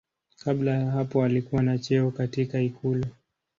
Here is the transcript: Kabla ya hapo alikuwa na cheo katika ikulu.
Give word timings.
Kabla 0.43 0.71
ya 0.71 0.91
hapo 0.91 1.23
alikuwa 1.23 1.63
na 1.63 1.77
cheo 1.77 2.11
katika 2.11 2.61
ikulu. 2.61 3.05